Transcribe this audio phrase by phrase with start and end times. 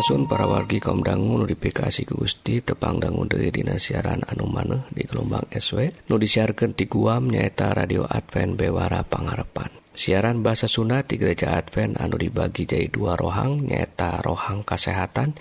[0.00, 5.44] Asun para wargi kaumdangu notifikasi ke Gusti tepangdangun dari Dina siaran anu maneh di gelombang
[5.52, 11.52] SW nu disiarkan di Guam nyaeta radio Advent Bewara Pangarepan siaran bahasa Sunda di gereja
[11.52, 15.36] Advent anu dibagi jadi dua rohang nyaeta rohang kesehatan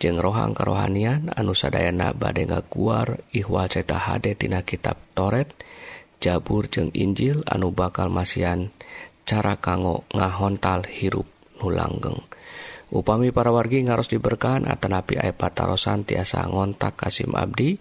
[0.00, 5.52] jeng rohang kerohanian anu sadayana bade ngaguar ihwal ceta hade tina kitab Toret
[6.24, 8.72] Jabur jeng Injil anu bakal masian
[9.28, 11.28] cara kanggo ngahontal hirup
[11.60, 12.16] nulanggeng.
[12.16, 12.39] langgeng
[12.90, 17.78] upami para wargi ngaros diberkahan atanapi aya patarosan tiasa ngontak Kasim Abdi.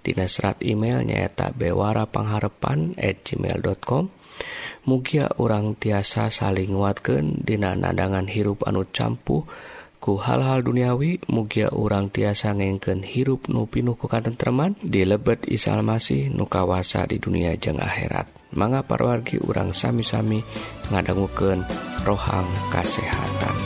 [0.00, 4.20] Dina serat email nyaeta bewara pangharepan at gmail.com
[4.88, 9.44] Mugia orang tiasa saling nguatkan Dina nadangan hirup anu campuh
[10.00, 11.20] ku hal-hal duniawi.
[11.28, 18.56] Mugia urang tiasa ngengken hirup nupinuh kukatenteman di lebet isalmasih nukawasa di dunia jeng akhirat.
[18.56, 20.42] Manga parwargi urang sami-sami
[20.90, 21.62] ngadangguken
[22.02, 23.59] rohang kasehatan.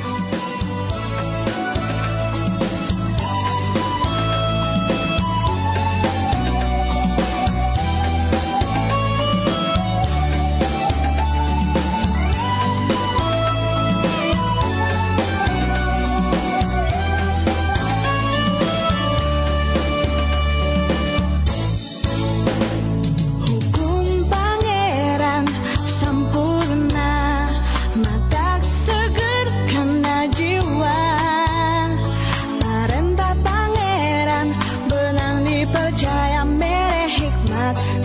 [35.95, 38.03] percaya merehikmat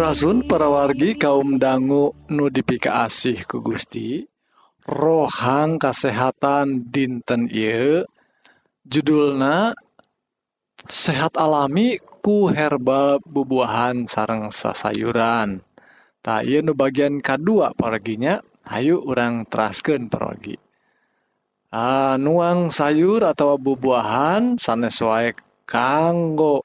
[0.00, 4.24] Suraun parawargi kaum dangu nudipika asih ku Gusti.
[4.88, 8.08] Rohang kasehatan dinten I
[8.88, 9.76] judulna
[10.88, 15.60] sehat alami ku herba bubuahan sarang sasayuran.
[16.24, 20.56] Tak nu bagian kedua paraginya Ayu orang terasken pergi
[21.76, 25.36] ah, nuang sayur atau bubuahan sanes wae
[25.68, 26.64] kanggo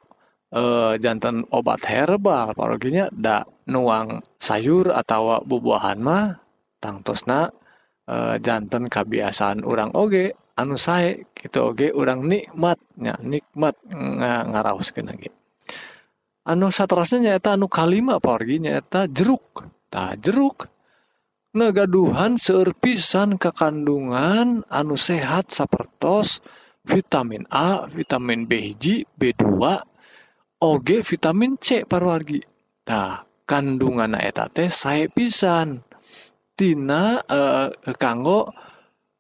[0.56, 0.64] e,
[1.04, 6.40] jantan obat herbal paroginya da nuang sayur atau bubuahan mah
[6.80, 7.52] tangtosna
[8.08, 15.12] e, eh, jantan kebiasaan orang oge anu sae gitu oge orang nikmatnya nikmat nga, ngaraoskeun
[16.48, 19.68] anu saterasnya nyaeta anu kalima parogi nyaeta jeruk.
[19.90, 20.72] Tah jeruk
[21.56, 26.44] gaduhan serpisan kekandungan anu sehat sapertos
[26.84, 29.44] vitamin A, vitamin B1, B2,
[30.64, 35.84] Oge vitamin C parwargitah kandungan etate saya pisantina
[37.28, 37.70] eh,
[38.00, 38.56] kanggo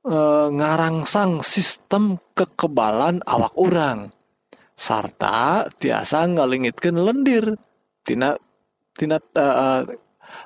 [0.07, 4.15] eh, ngarangsang sistem kekebalan awak orang
[4.79, 8.39] sarta tiasa ngalingitkan lendirtina
[9.35, 9.83] eh,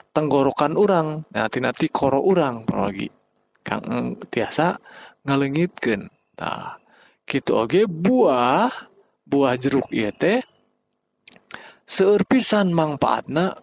[0.10, 1.22] tenggorokan orang
[1.54, 3.14] tina-ti koro orang lagi.
[3.62, 4.82] Kang tiasa
[5.22, 6.10] ngalengitkan
[7.30, 8.74] gitu Oge buah
[9.30, 10.42] buah jeruk teh
[11.90, 13.58] serpisan manfaatna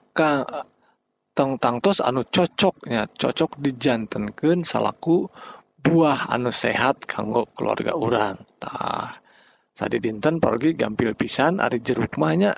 [1.31, 5.31] tentangtos anu cocoknya cocok dijantankan salahku
[5.79, 9.23] buah anu sehat kanggo keluarga orangtah
[9.71, 12.51] tadi dinten pergi gampil pisan ada jerukmahnya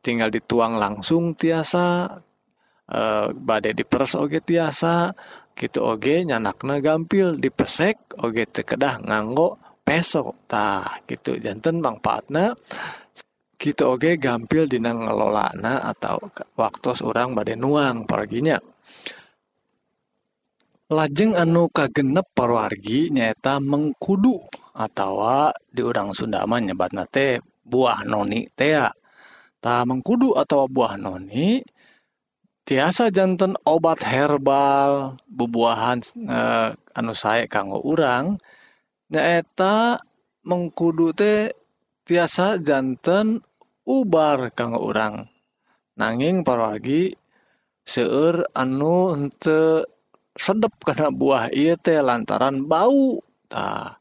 [0.00, 2.16] tinggal dituang langsung tiasa
[2.88, 5.12] eh, badai diperes oge tiasa
[5.52, 10.38] gitu oge nyanakna gampil dipesek oge tekedah nganggo pesok
[11.10, 12.54] gitu jantan manfaatna
[13.60, 16.16] kita oge gampil dina ngelolana atau
[16.56, 18.56] waktu orang badai nuang perginya
[20.88, 28.88] lajeng anu kagenep parwargi nyaeta mengkudu atau di orang Sundama nyebat nate buah noni tea
[29.60, 31.60] ta mengkudu atau buah noni
[32.64, 36.40] tiasa jantan obat herbal bubuahan e,
[36.96, 38.40] anu saya kanggo urang
[39.12, 40.00] nyaeta
[40.48, 41.52] mengkudu teh
[42.08, 43.44] tiasa jantan
[43.86, 45.28] ubar kang orang
[45.96, 47.16] nanging paragi
[47.84, 49.84] seueur anu ente
[50.36, 53.98] sedep karena buah iya teh lantaran bau ta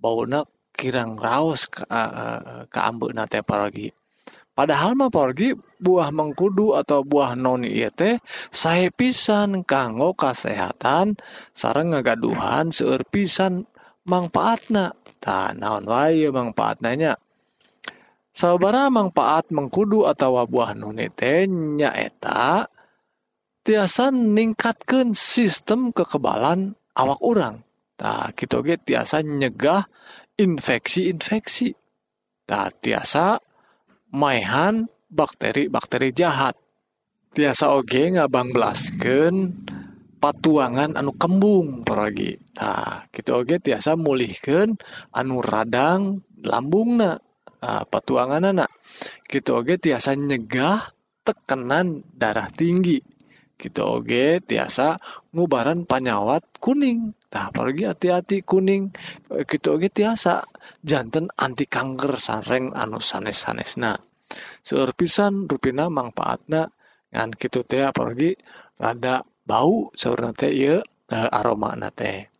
[0.00, 0.46] nak
[0.76, 1.84] kirang raos ka,
[2.68, 3.44] ka ambeuk teh
[4.50, 8.20] Padahal mah pargi buah mengkudu atau buah noni iya teh
[8.52, 11.16] sae pisan kanggo kasehatan
[11.56, 13.64] sareng ngagaduhan seueur pisan
[14.04, 14.92] manfaatna.
[15.20, 17.12] Tah naon wae manfaatna nya?
[18.30, 22.70] sabara manfaat mengkudu atau buah nunite nyaeta
[23.66, 27.62] tiasa ningkatkan sistem kekebalan awak orang
[28.00, 29.84] nah kita ge tiasa nyegah
[30.40, 31.76] infeksi-infeksi.
[32.48, 33.36] Nah tiasa
[34.16, 36.56] maehan bakteri-bakteri jahat.
[37.30, 39.54] Tiasa oge ngabanglasken
[40.18, 42.34] patuangan anu kembung peragi.
[42.58, 44.80] nah kita oge tiasa mulihkan
[45.14, 47.20] anu radang lambungna.
[47.60, 48.70] nah, patuangan anak.
[49.28, 53.00] Gitu oke tiasa nyegah tekanan darah tinggi.
[53.60, 54.96] Gitu oke tiasa
[55.36, 57.12] ngubaran panyawat kuning.
[57.30, 58.90] Tah pergi hati-hati kuning.
[59.30, 60.42] Eh, gitu oke tiasa
[60.80, 63.96] jantan anti kanker sareng anu sanes-sanes nah
[64.64, 66.72] seueur pisan rupina manfaatna.
[67.10, 68.38] Ngan kitu teh pergi
[68.78, 70.78] rada bau saur teh ieu
[71.10, 72.30] eh, aroma teh.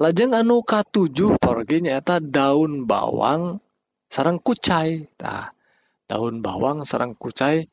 [0.00, 3.60] Lajeng anu katujuh pergi nyata daun bawang.
[4.12, 5.08] Sarang kucai.
[5.16, 5.48] Tah
[6.04, 7.64] daun bawang sarang kucai.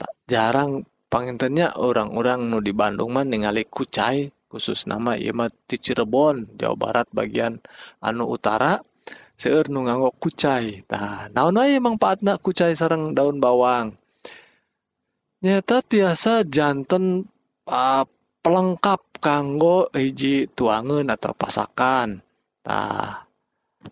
[0.00, 5.76] Tak jarang pangintennya orang-orang nu di Bandung mah ningali kucai khusus nama ieu mah di
[5.76, 7.60] Cirebon Jawa Barat bagian
[8.00, 8.80] anu utara
[9.36, 10.88] seueur nu nganggo kucai.
[10.88, 13.92] Tah naon wae mangpaatna kucai sarang daun bawang?
[15.44, 17.28] Nyata tiasa janten
[17.68, 18.04] uh,
[18.42, 22.24] pelengkap kanggo hiji tuangan atau pasakan.
[22.64, 23.27] Tah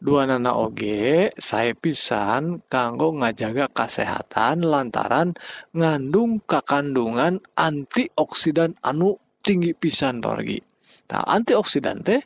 [0.07, 5.29] Duanana oge sae pisan kanggo ngajaga kasehatan lantaran
[5.79, 10.59] ngandung kakandungan antioksidan anu tinggi pisan porgi.
[11.11, 12.23] Nah, antioksidan teh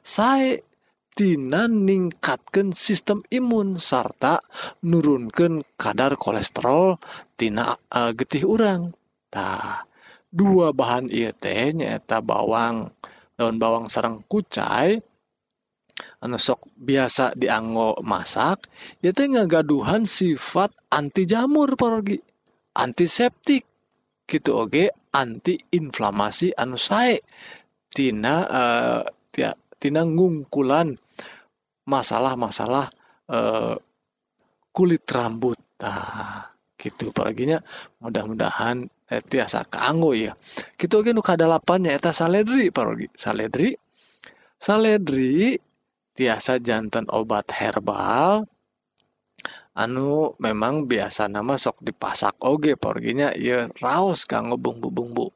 [0.00, 0.64] sae
[1.12, 4.40] tina ningkatkan sistem imun serta
[4.80, 6.96] nurunkan kadar kolesterol
[7.36, 8.96] tina uh, getih urang.
[9.28, 9.84] Tah,
[10.32, 12.88] dua bahan ieu teh nyaeta bawang,
[13.36, 15.11] daun bawang sareng kucai
[16.22, 18.70] sok biasa dianggo masak
[19.02, 22.22] itu ngagaduhan sifat anti jamur pergi
[22.78, 23.66] antiseptik.
[24.22, 24.86] Gitu oke okay?
[25.12, 27.18] antiinflamasi anu sae.
[27.92, 30.96] Tina uh, tia, tina ngungkulan
[31.84, 32.88] masalah-masalah
[33.28, 33.76] uh,
[34.72, 35.58] kulit rambut.
[35.82, 37.58] Nah, gitu perginya
[37.98, 40.34] mudah-mudahan eh, tiasa keanggo ya
[40.78, 43.10] gitu oke okay, nu kadalapannya eta saledri parogi.
[43.14, 43.74] Saledri
[44.58, 45.58] saledri
[46.12, 48.44] tiasa jantan obat herbal.
[49.72, 55.32] Anu memang biasa nama sok dipasak oge porginya ya raos kanggo bumbu-bumbu.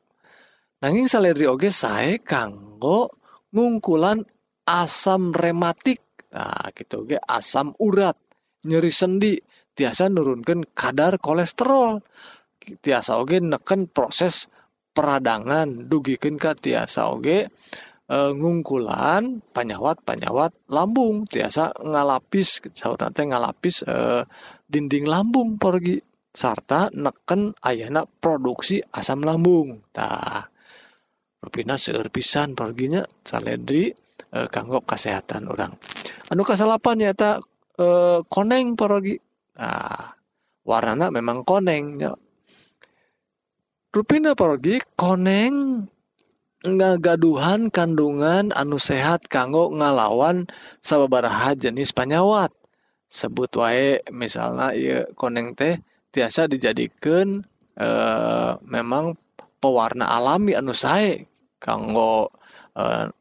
[0.85, 3.17] Nanging saledri oge saya kanggo
[3.57, 4.21] ngungkulan
[4.69, 6.05] asam rematik.
[6.37, 8.21] Nah gitu oge asam urat.
[8.69, 9.41] Nyeri sendi
[9.73, 12.05] tiasa nurunkan kadar kolesterol.
[12.61, 14.53] Tiasa oge neken proses
[14.93, 15.89] peradangan.
[15.89, 17.49] Dugikan ke tiasa oge
[18.07, 21.27] e, ngungkulan panyawat-panyawat lambung.
[21.27, 23.97] Tiasa ngalapis sahur nanti ngalapis e,
[24.67, 25.99] dinding lambung pergi
[26.31, 29.83] serta neken ayana produksi asam lambung.
[29.91, 30.47] Tah
[31.43, 33.91] rupina seueur pisan perginya saledri
[34.31, 35.75] e, kanggo kesehatan orang
[36.31, 37.43] anu kasalapan nyata
[37.75, 37.87] e,
[38.27, 39.19] koneng pergi.
[39.57, 40.17] Nah
[40.67, 42.13] warnanya memang koneng ya.
[43.95, 45.87] rupina pergi koneng
[46.67, 50.51] ngagaduhan kandungan anu sehat kanggo ngalawan
[50.83, 52.51] sababaraha jenis panyawat.
[53.07, 55.79] Sebut wae misalnya ya koneng teh
[56.11, 57.47] tiasa dijadikan
[57.79, 59.15] e, eh, memang
[59.63, 61.31] pewarna alami anu sae
[61.63, 62.35] kanggo
[62.75, 63.15] e,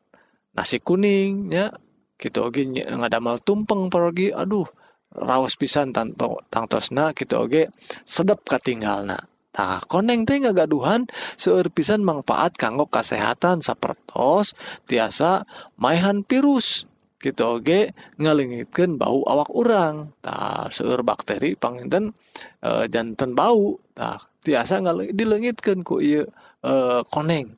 [0.58, 1.70] nasi kuning ya
[2.18, 4.66] gitu oge ngadamel tumpeng pergi aduh
[5.14, 7.70] raos pisan tanto tangtosna gitu oge
[8.04, 9.20] sedep katinggalna.
[9.56, 11.08] Nah, koneng teh gaduhan
[11.40, 14.52] seueur pisan manfaat kanggo kesehatan sapertos
[14.84, 15.48] tiasa
[15.80, 16.92] maihan virus.
[17.24, 22.12] Gitu oge ngalengitkeun bau awak orang tah seueur bakteri panginten
[22.60, 23.80] e, janten bau.
[23.96, 24.84] Tah tiasa
[25.16, 26.28] dilengitkeun ku ieu
[26.60, 26.74] e,
[27.08, 27.56] koneng.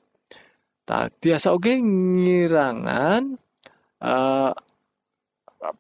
[0.86, 3.42] Tah tiasa oge ngirangan
[4.06, 4.14] e,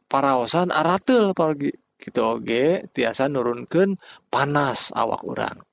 [0.09, 1.71] paraosan aratel pergi
[2.01, 4.01] gitu oge tiasa nurunkeun
[4.33, 5.66] panas awak orang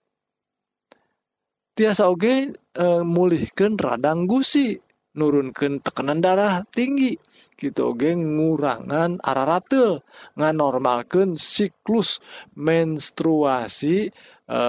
[1.74, 4.78] tiasa oge eh, e, mulihkan radang gusi
[5.14, 7.18] nurunkan tekanan darah tinggi
[7.58, 10.02] gitu oge ngurangan araratel
[10.38, 12.22] nganormalkan siklus
[12.54, 14.10] menstruasi
[14.46, 14.60] e,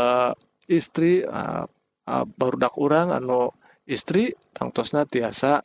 [0.69, 1.41] istri e,
[2.09, 3.53] e, barudak orang anu
[3.85, 5.62] istri tangtosna tiasa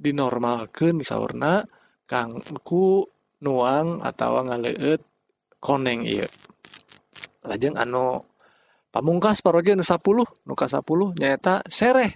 [0.00, 1.68] dinormalkan sauna
[2.08, 3.04] kangku
[3.44, 5.04] nuang atau ngaleet
[5.60, 6.24] koneng iya
[7.44, 8.24] lajeng anu
[8.98, 10.02] pamungkas parogi nu 10
[10.42, 10.82] nuka 10
[11.22, 12.10] nyaeta sereh.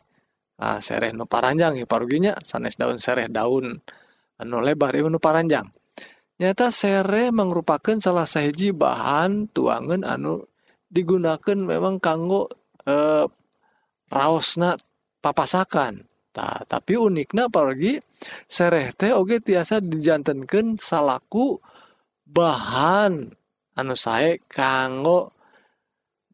[0.58, 3.78] Ah sereh nu paranjang ya paroginya sanes daun sereh daun
[4.42, 5.70] anu lebar ieu nu paranjang.
[6.42, 10.42] Nyata sereh merupakan salah sahiji bahan tuangan anu
[10.90, 12.50] digunakan memang kanggo
[12.82, 13.30] eh,
[14.10, 14.74] raosna
[15.22, 16.02] papasakan.
[16.34, 18.02] Ta, tapi uniknya pergi
[18.50, 21.62] sereh teh oge tiasa dijantenkeun salaku
[22.26, 23.30] bahan
[23.78, 25.30] anu sae kanggo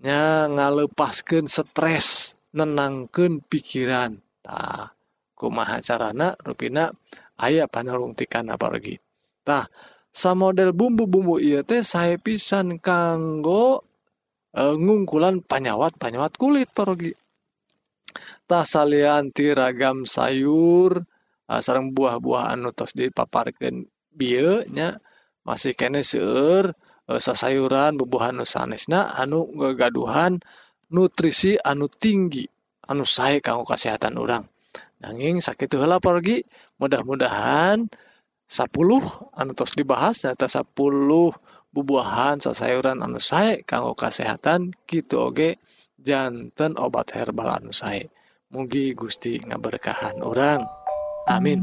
[0.02, 4.18] nya ngalepaskan stres nenangkan pikiran.
[4.42, 4.98] Tah
[5.38, 6.90] kumaha carana rupina
[7.38, 8.98] ayah panalungtikan pergi
[9.46, 9.70] tah
[10.10, 13.86] sa model bumbu-bumbu iya teh saya pisan kanggo
[14.50, 17.14] e, ngungkulan panyawat panyawat kulit pergi
[18.50, 21.06] tah salian tiragam sayur
[21.46, 24.98] e, sarang buah-buah anu tos dipaparkan bieu nya
[25.46, 26.74] masih kene seueur
[27.08, 30.38] E, sasayuran bubuhan nu sanesna anu gaduhan
[30.92, 32.44] nutrisi anu tinggi
[32.84, 34.44] anu sae kanggo kesehatan orang
[35.00, 36.44] nanging sakit heula pergi
[36.76, 37.88] mudah-mudahan
[38.48, 38.68] 10
[39.40, 40.68] anu tos dibahas nyata 10
[41.72, 45.60] bubuahan sasayuran anu sae kanggo kesehatan gitu oge
[45.98, 48.08] jantan obat herbal anu sae.
[48.48, 50.64] Mugi Gusti ngaberkahan orang
[51.28, 51.60] amin.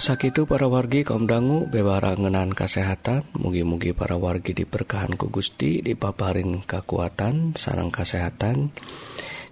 [0.00, 7.52] sakit para wargi komdangu bewara ngenan kesehatan mugi-mugi para wargi diberkahan ku Gusti dipaparin kekuatan
[7.52, 8.72] sarang kesehatan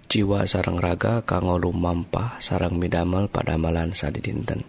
[0.09, 4.65] jiwa sarang raga kanggo mampah sarang midamel pada malan sadi dinten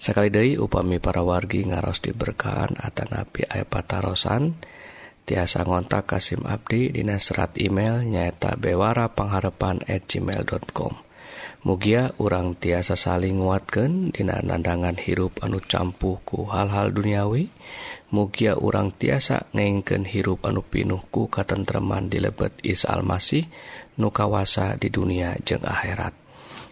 [0.00, 4.56] sekali Dei upami para wargi ngaros diberkahan Atanapi Ay patarosan.
[5.24, 11.03] Tiasa ngontak Kasim Abdi Dinas serat email nyaeta bewara pengharapan at gmail.com
[11.64, 17.48] Mugia urang tiasa saling nguatkan dina nandangan hirup anu campuhku hal-hal duniawi
[18.12, 23.48] Mugia urang tiasa ngengken hirup anu pinuhku katentreman di lebet Is Almasih
[23.96, 26.12] nukawasa di dunia jeng akhirat.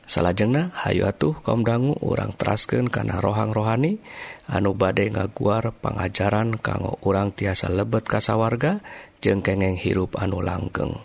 [0.04, 3.96] Salahjengna Hayu atuh kaum dangu urang terasken karena rohang rohani
[4.44, 8.84] anu badai ngaguar pengajaran kanggo urang tiasa lebet kasawarga
[9.24, 11.00] jeng kengeng hirup anu langkeng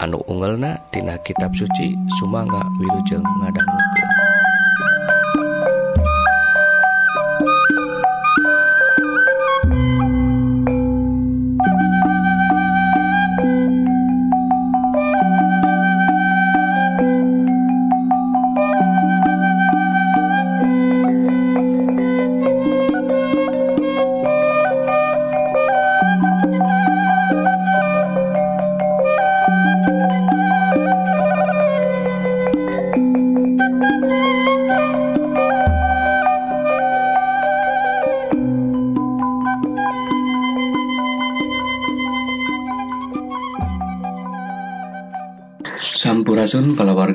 [0.00, 4.19] anu ungelna tina kitab suci Sumangga Wilujeng ngadanggukeun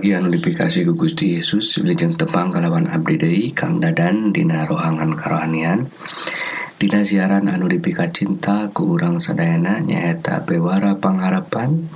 [0.05, 5.17] Mugi-mugi anu dipikasi ku Gusti Yesus lejeng tepang kalawan abdi deui Kang Dadan dina rohangan
[5.17, 5.89] karohanian
[6.77, 11.89] Dina siaran anu dipika cinta ku urang sadayana nyaeta bewara pangharapan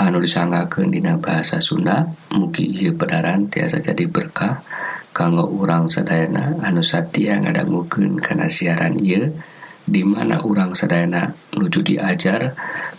[0.00, 4.64] anu disanggakeun dina bahasa Sunda mugi ieu pedaran tiasa jadi berkah
[5.12, 9.36] kanggo urang sadayana anu satia ngadangukeun kana siaran ieu
[9.84, 12.56] di mana urang sadayana nuju diajar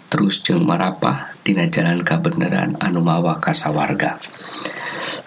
[0.09, 4.17] terus jeng marapah Dina jalan kabeneran anu mawa kasawarga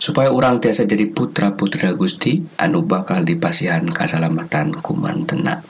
[0.02, 5.62] supaya orang tiasa jadi putra putra Gusti anu bakal dipasihan kasalamatan kuman tenak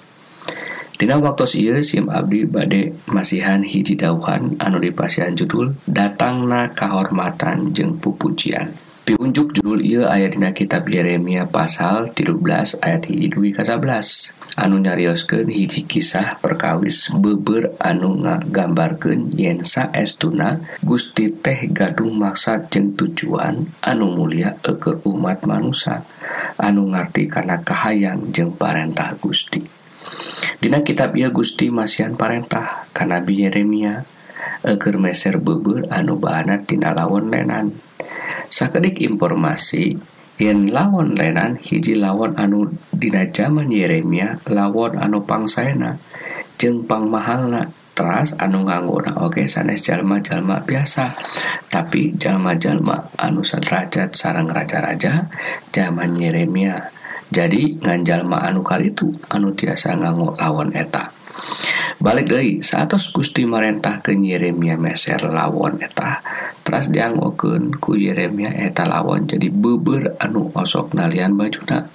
[1.02, 7.98] Dina waktu ieu Sim Abdi bade masihan hiji dauhan anu dipasihan judul datangna kehormatan jeng
[7.98, 8.70] pupujian.
[9.02, 13.50] piunjuk judul ia ayatdina kitab Yeremia pasal 13 ayat 11
[14.54, 22.94] anu nyariosken hiji kisah perkawis beber anu ngagambarkeun yensa estuna Gusti teh gadung maksad jeng
[22.94, 26.06] tujuan anu mulia eker umat manusia
[26.54, 29.82] anu ngerti karena kahayang jeng parentah Gusti.
[30.62, 34.06] Dina kitab ia Gusti Masihan parentah karena Nabi Yeremia.
[34.62, 37.74] Eker meser beber anu bahanat tina lawan lenan.
[38.52, 39.96] sakedik informasi
[40.36, 45.96] yen lawan lenan hiji lawan anu dina zaman Yeremia lawan anu pangsaena
[46.60, 51.12] jeung mahalna teras anu nganggona oke okay, sanes jalma-jalma biasa.
[51.68, 55.28] Tapi jalma-jalma anu sadrajat sarang raja-raja
[55.72, 56.92] zaman Yeremia.
[57.32, 61.21] Jadi nganjallma anu kali itu anu tiasa nganggo lawan eta.
[62.02, 66.18] balik dari saat Gusti merentah ke Yeremia Meser lawon eta.
[66.66, 71.86] Terus dianggokeun ku Yeremia eta lawon jadi beber anu osok nalian bajuna.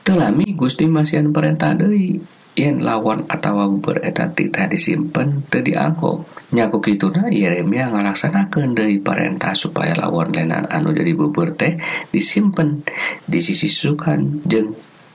[0.00, 2.16] Telami Gusti masihan perintah deui
[2.56, 6.24] yen lawan atau beber eta tita disimpen teu dianggo
[6.56, 11.76] nyaku kituna Yeremia ngalaksanakeun deui perintah supaya lawan lenan anu jadi beber teh
[12.08, 12.80] disimpen
[13.28, 14.72] di sisi sukan jeung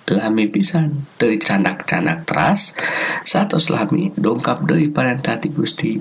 [0.10, 2.74] lami pisan dari canak-canak teras
[3.22, 5.94] satu lami dongkap dari parentati Gusti.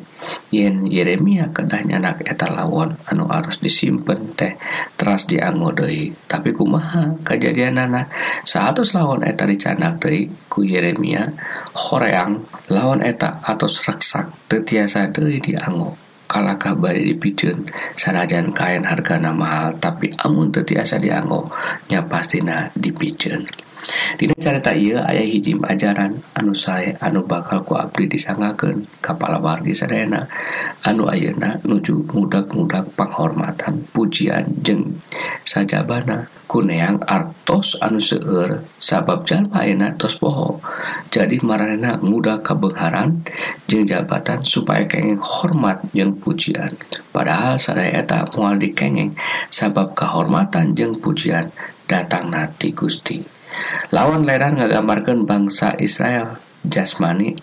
[0.50, 4.56] Yen Yeremia kedah nyanak eta lawon anu harus disimpen teh
[4.96, 6.16] teras dianggo deui.
[6.16, 8.08] Tapi kumaha kejadian anak
[8.42, 11.28] satu lawon eta dicanak deui ku Yeremia
[11.76, 12.40] horeang
[12.72, 15.92] lawan eta atau reksak tetiasa deui dianggo.
[16.30, 17.66] Kalah kabar dipijun
[17.98, 21.50] sanajan kain harga mahal tapi amun tetiasa dianggo
[21.90, 23.69] nya pastina dipijun.
[24.20, 29.72] Dina carita ia ayah hiji ajaran anu saya anu bakal ku Abdi disangaken kepala wargi
[29.72, 30.26] Serena
[30.84, 35.00] anu ayeuna nuju mudak-mudak penghormatan pujian jeng
[35.48, 36.28] sajabana.
[36.50, 40.58] Kuneang artos anu seueur sabab jalma ayeuna tos poho
[41.06, 43.22] jadi marana muda kabengharan
[43.70, 46.74] jeng jabatan supaya kengeng hormat jeung pujian.
[47.14, 49.14] Padahal sadaya eta moal dikengeng
[49.46, 51.54] sabab kehormatan jeng pujian
[51.86, 53.39] datang nati Gusti.
[53.94, 57.34] lawan lerang ngagambarkan bangsa Israel jasmani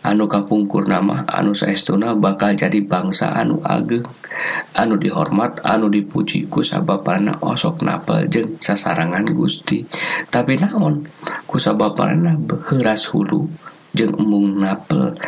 [0.00, 4.04] anu kapungkur nama anu saestuna bakal jadi bangsa anu ageng
[4.72, 9.84] anu dihormat anu dipuji kusababarna osok napel jeng sasarangan Gusti.
[10.32, 11.04] Tapi naon?
[11.44, 13.44] Kusababarna beras hulu.
[14.18, 15.18] mung napel.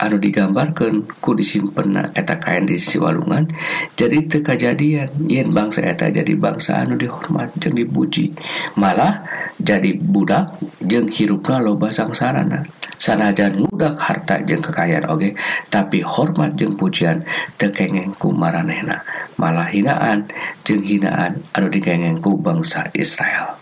[0.00, 3.48] Anu digambarkan ku disimpen eta kain di sisi walungan.
[3.96, 8.32] Jadi tekajadian yen bangsa eta jadi bangsa anu dihormat jeng dipuji.
[8.76, 9.24] Malah
[9.60, 12.64] jadi budak jeng hirupna loba sangsarana.
[13.00, 15.32] Sanajan budak harta jeng kekayaan oge
[15.72, 17.24] tapi hormat jeng pujian
[17.56, 19.00] tekengeng ku maranehna.
[19.40, 20.28] Malah hinaan
[20.64, 23.56] jeng hinaan anu dikengeng ku bangsa Israel.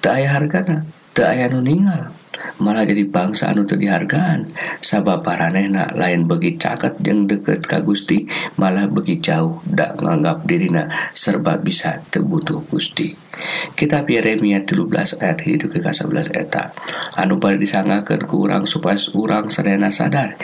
[0.00, 2.19] Tak ayah hargana tak ayah nu ningal
[2.60, 4.52] malah jadi bangsa anu dihargaan.
[4.80, 8.26] Sabab paranehna lain bagi caket yang deket ka Gusti
[8.60, 13.29] malah bagi jauh dak nganggap dirina serba bisa tebutuh Gusti.
[13.78, 16.74] Kitab Yeremia 12 ayat hidup ke 11 eta
[17.14, 20.34] anu bari disangakeun ku urang supaya urang sadayana sadar.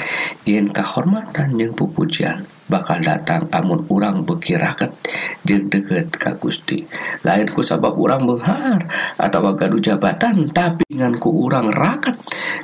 [0.47, 4.95] Yen kahormatan jeung pupujian bakal datang amun urang beki raket
[5.43, 6.87] jeung deket ka Gusti.
[7.27, 8.87] Lain ku sabab urang benghar
[9.19, 12.15] atau gaduh jabatan tapi ngan ku urang raket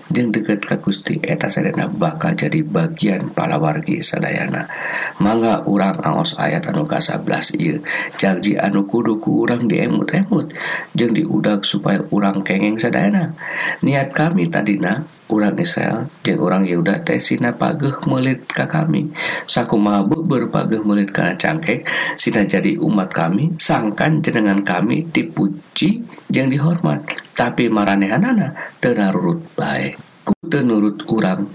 [0.07, 1.19] jeung deket ka Gusti.
[1.19, 4.71] Eta sadayana bakal jadi bagian palawargi sadayana.
[5.19, 7.83] Mangga urang angos ayat anu 11 ieu
[8.15, 10.55] janji anu kudu ku urang diemut lehut
[10.95, 13.35] jeung diudag supaya urang kengeng sadayana.
[13.83, 19.11] Niat kami tadina urang Israel jeung urang Yehuda teh Sina pageh melit ka kami.
[19.51, 21.83] Saku mabuk berpageh melit kana cangkek
[22.15, 27.03] Sina jadi umat kami sangkan jenengan kami dipuji jeung dihormat.
[27.35, 31.51] Tapi maranehanana tenarurut baik ku tenurut urang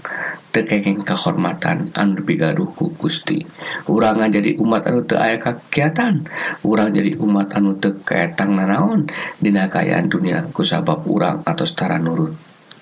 [0.58, 3.46] kekenging kehormatan anu digaruhku Gusti.
[3.86, 6.26] Urang jadi umat anu teu aya kakiatan.
[6.66, 9.06] Urang jadi umat anu teu kaetang nanaon
[9.38, 12.34] dina kayaan dunia kusabab urang atau setara nurut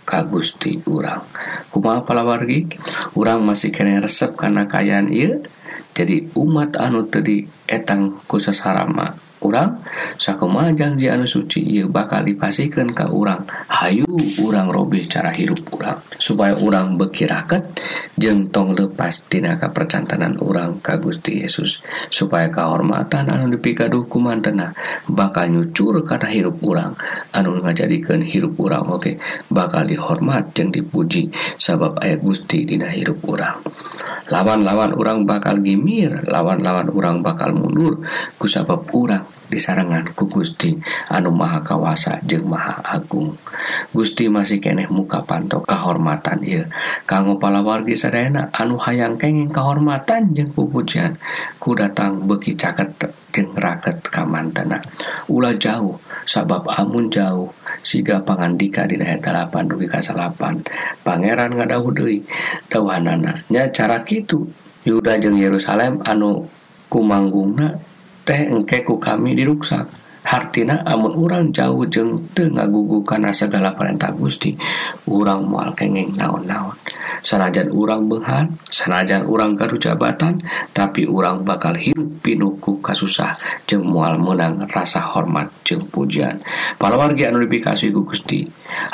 [0.09, 1.29] ka Gusti urang.
[1.69, 2.73] Kumaha palawargi
[3.21, 5.45] urang masih kena resep karena kayaan ieu.
[5.93, 9.79] Jadi umat anu tadi etang kusaharama urang
[10.19, 14.09] sakumajang janji anu suci ia bakal dipasikan ke urang Hayu
[14.43, 17.63] urang robih cara hirup urang supaya urang bekiraket
[18.17, 21.79] jentong lepas tinaka percantanan urang ka Gusti Yesus.
[22.09, 24.73] Supaya kehormatan anu dipikaduh ku mantena
[25.07, 26.97] bakal nyucur karena hirup urang
[27.37, 29.21] anu ngajadikan hirup urang oke
[29.53, 31.29] bakal dihormat yang dipuji
[31.61, 33.61] sabab ayat Gusti dina hirup urang
[34.27, 38.03] lawan-lawan urang bakal gimir lawan-lawan urang bakal mundur
[38.41, 40.75] kusabab urang disarangan ku Gusti
[41.07, 43.39] anu Maha kawasa jeung Maha Agung.
[43.95, 46.67] Gusti masih keneh muka panto kehormatan ya
[47.07, 51.15] kanggo palawargi sadayana anu hayang kenging kehormatan jeung pupujian.
[51.63, 52.91] Ku datang beki caket
[53.31, 54.83] jeung raket kamantena.
[55.31, 57.55] Ulah jauh sabab amun jauh.
[57.87, 62.19] Siga pangandika di ayat 8 dugi ka 8 pangeran ngadahu deui
[62.67, 64.43] dawuhanana nya cara kitu.
[64.87, 66.47] Yuda jeung Yerusalem anu
[66.87, 67.79] kumanggungna
[68.27, 69.87] teh engke ku kami diruksak
[70.27, 74.59] hartina amun urang jauh jeng teu ngagugu kana segala perintah Gusti
[75.07, 76.75] urang moal kenging naon-naon.
[77.23, 80.43] Sanajan urang benghar sanajan urang garu jabatan
[80.75, 83.39] tapi urang bakal hirup pinuku kasusah
[83.71, 86.43] jeng moal menang rasa hormat jeng pujian.
[86.75, 88.43] Palawargi anu dipikasih ku Gusti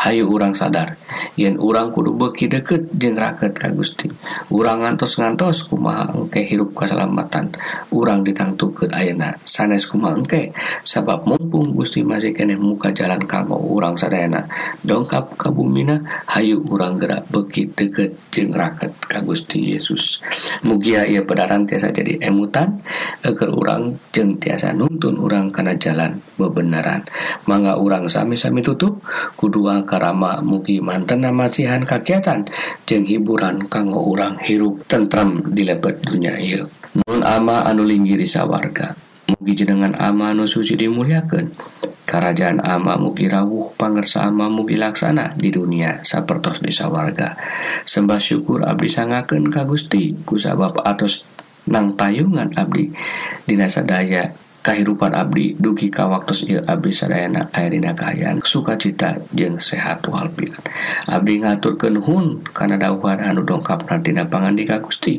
[0.05, 1.01] hayu urang sadar
[1.40, 4.12] yen urang kudu beki deket jeng raket ka Gusti.
[4.53, 7.57] Urang ngantos-ngantos kumaha engke hirup keselamatan.
[7.88, 10.53] Urang ditangtukeun ayeuna sanes kumaha engke
[10.85, 14.46] sabab mumpung Gusti masih kene muka jalan kanggo urang sadayana.
[14.82, 20.20] Dongkap kabumina Hayu urang gerak beki deket jeng raket ka Gusti Yesus.
[20.66, 22.82] Mugia ia pedaran tiasa jadi emutan
[23.22, 27.06] agar urang jeng tiasa nuntun urang karena jalan bebenaran.
[27.46, 29.02] Mangga urang sami-sami tutup
[29.38, 32.46] kudua karama mugi mantena masihan kakiatan
[32.87, 36.66] jeng hiburan kanggo urang hirup tentram di lebet dunia ieu.
[36.92, 39.12] Nun ama anu linggiri sawarga.
[39.37, 41.53] Mugi jenengan ama anu suci dimuliakeun.
[42.03, 47.38] Kerajaan ama mugi rawuh pangersa ama mugi laksana di dunia sapertos di sawarga
[47.88, 51.25] sembah syukur abdi sangakeun ka Gusti ku sabab atos
[51.71, 52.92] nang tayungan abdi.
[53.49, 60.07] Dina sadaya kahirupan Abdi dugi ka waktu ieu Abdi sadayana Airina kahayan sukacita jeung sehat
[60.07, 60.62] walafiat
[61.11, 65.18] Abdi ngaturkeun Hun karena dauhan anu dongkap nantina pangandika Gusti.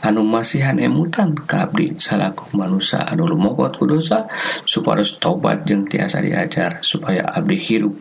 [0.00, 4.30] Anu masihan emutan ka Abdi salaku manusia anu lumokot kudosa
[4.64, 7.98] supaya tobat jeung tiasa diajar supaya Abdi hirup.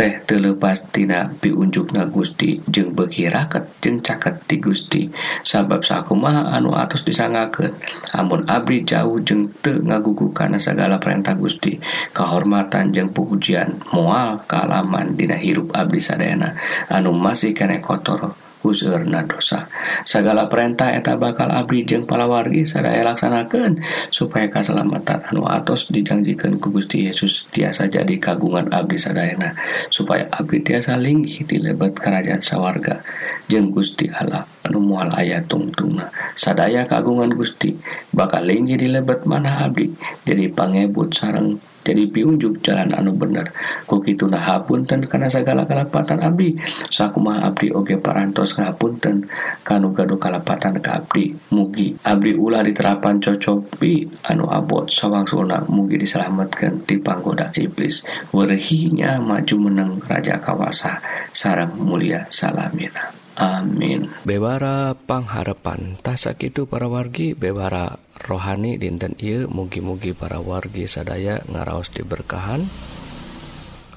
[0.00, 5.12] teh terlepastina piunjukna Gusti jeung beki raket jeung caket di Gusti.
[5.44, 7.76] Sabab sakumaha anu atus disangakeun.
[8.16, 11.76] Amun Abri jauh jeung te ngagugu karena segala perintah Gusti.
[12.16, 16.56] Kehormatan jeung pujian mual kealaman Dina hirup Abdi Sadena
[16.88, 18.32] anu masih kene kotor.
[18.60, 19.68] uzur dosa.
[20.04, 23.80] Segala perintah eta bakal Abdi jeung palawargi sadaya laksanakan
[24.12, 27.48] supaya keselamatan anu atos dijanjikan ku Gusti Yesus.
[27.48, 29.56] Tiasa jadi kagungan Abdi sadayana
[29.88, 33.00] supaya Abdi tiasa linggih di lebat kerajaan sawarga.
[33.48, 36.12] Jeung Gusti Allah anu mual aya tungtungna.
[36.36, 37.76] Sadaya kagungan Gusti
[38.12, 39.88] bakal linggih di lebat mana Abdi.
[40.28, 43.48] Jadi pangebut sarang jadi piunjuk jalan anu bener.
[43.88, 46.60] Ku gitulah hapunten karena segala kalapatan Abdi.
[46.92, 49.24] Sakuma Abdi oge parantos ngapunten.
[49.64, 51.24] Kanu gaduh kalapatan ke Abdi
[51.56, 51.96] mugi.
[52.04, 58.04] Abdi ulah diterapan cocopi anu abot sawang suna mugi diselamatkan di panggoda iblis.
[58.36, 61.00] Werhinya maju menang raja kawasa.
[61.32, 63.20] Sarang mulia salamina.
[63.40, 64.12] Amin.
[64.28, 65.96] Bewara pangharapan.
[66.04, 72.68] Tasak itu para wargi bewara rohani dinten I mugi-mugi para wargi sadaya ngaraos diberkahan.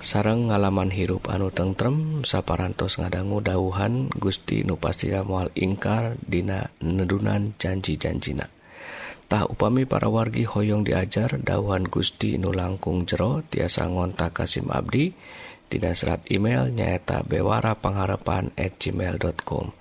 [0.03, 9.47] Sarang ngalaman hirup anu tentrem saparantos ngadanggu dauhan Gusti nupastia mual ingkar dina nedunan janji-janjinatah
[9.47, 15.52] upami para wargi hoyong diajar dauhan Gusti nu langkung jero tiasa ngontak Kasim Abdi dan
[15.73, 19.73] Dina serat email nyaeta Bewara pengharapan gmail.com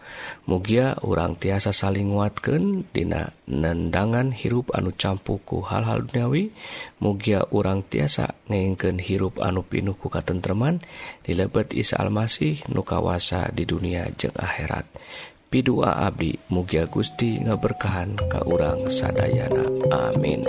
[0.48, 6.48] Mugia urang tiasa saling nguatkan Dina nendangan hirup anu campuku hal-hal duniawi.
[7.04, 10.80] Mugia urang tiasa ngengken hirup anu pinuh ku katentreman.
[11.28, 14.88] Dilebet Isa Almasih nukawasa di dunia jeng akhirat.
[15.52, 19.68] Pidua Abdi Mugia Gusti ngaberkahan ka urang sadayana.
[19.92, 20.40] Amin.